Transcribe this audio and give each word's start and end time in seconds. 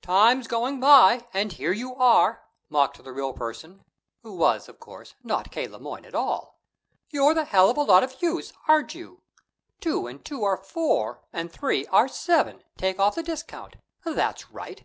"Time's 0.00 0.46
going 0.48 0.80
by, 0.80 1.26
and 1.34 1.52
here 1.52 1.70
you 1.70 1.94
are!" 1.96 2.42
mocked 2.70 3.04
the 3.04 3.12
real 3.12 3.34
person 3.34 3.84
who 4.22 4.34
was, 4.34 4.66
of 4.66 4.80
course, 4.80 5.14
not 5.22 5.50
K. 5.52 5.68
Le 5.68 5.78
Moyne 5.78 6.06
at 6.06 6.14
all. 6.14 6.58
"You're 7.10 7.34
the 7.34 7.44
hell 7.44 7.68
of 7.68 7.76
a 7.76 7.82
lot 7.82 8.02
of 8.02 8.22
use, 8.22 8.54
aren't 8.66 8.94
you? 8.94 9.20
Two 9.82 10.06
and 10.06 10.24
two 10.24 10.42
are 10.42 10.56
four 10.56 11.20
and 11.34 11.52
three 11.52 11.84
are 11.88 12.08
seven 12.08 12.64
take 12.78 12.98
off 12.98 13.14
the 13.16 13.22
discount. 13.22 13.76
That's 14.06 14.50
right. 14.50 14.82